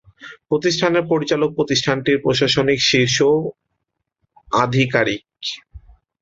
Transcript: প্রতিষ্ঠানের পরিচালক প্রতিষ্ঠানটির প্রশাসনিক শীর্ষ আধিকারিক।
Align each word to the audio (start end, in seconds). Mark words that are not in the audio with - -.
প্রতিষ্ঠানের 0.49 1.03
পরিচালক 1.11 1.49
প্রতিষ্ঠানটির 1.57 2.17
প্রশাসনিক 2.19 2.79
শীর্ষ 2.89 3.17
আধিকারিক। 4.57 5.21